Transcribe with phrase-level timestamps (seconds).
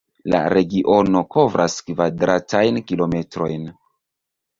[0.33, 3.69] La regiono kovras kvadratajn kilometrojn.